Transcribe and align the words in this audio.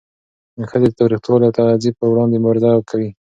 ښځې 0.69 0.87
د 0.91 0.95
تاوتریخوالي 0.97 1.45
او 1.47 1.55
تعذیب 1.57 1.93
پر 1.99 2.07
وړاندې 2.11 2.37
مبارزه 2.41 2.69
کوي. 2.89 3.09